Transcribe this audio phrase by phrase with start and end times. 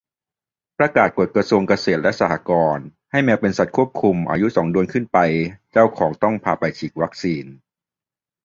[0.77, 5.17] ประกาศกฎกระทรวงเกษตรและสหกรณ์ ให้แมวเป็นสัตว์ควบคุม อายุสองเดือนขึ้นไป
[5.71, 7.45] เจ้าของต้องพาไปฉีดวัคซีน